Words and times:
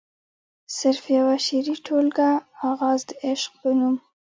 صرف 0.77 1.03
يوه 1.17 1.35
شعري 1.45 1.75
ټولګه 1.85 2.29
“اغاز 2.69 3.01
َد 3.07 3.09
عشق” 3.25 3.51
پۀ 3.61 3.69
نوم 3.77 3.95